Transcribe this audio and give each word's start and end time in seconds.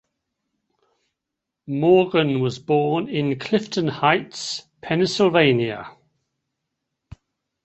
Morgan 1.67 2.39
was 2.39 2.57
born 2.57 3.07
in 3.07 3.37
Clifton 3.37 3.87
Heights, 3.87 4.63
Pennsylvania. 4.81 5.95